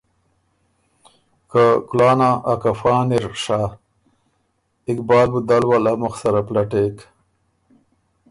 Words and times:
که” 1.51 1.63
کُلانا 1.89 2.31
ا 2.51 2.53
کفان 2.61 3.07
اِر 3.15 3.25
ڒېری“ 3.43 3.67
اقبال 4.89 5.27
بُو 5.31 5.39
دل 5.49 5.63
ول 5.69 5.85
ا 5.91 5.93
مُخ 6.01 6.13
سره 6.21 6.41
پلټېک 6.47 6.97